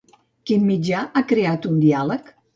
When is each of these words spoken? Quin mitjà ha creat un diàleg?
Quin 0.51 0.63
mitjà 0.69 1.03
ha 1.05 1.23
creat 1.33 1.69
un 1.75 1.79
diàleg? 1.85 2.35